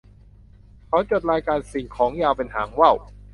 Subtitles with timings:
[0.87, 2.95] เขาจดรายการสิ่งของยาวเป็นหางว่าว